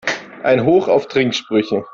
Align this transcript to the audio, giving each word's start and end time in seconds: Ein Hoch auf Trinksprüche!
Ein 0.41 0.65
Hoch 0.65 0.87
auf 0.87 1.05
Trinksprüche! 1.07 1.85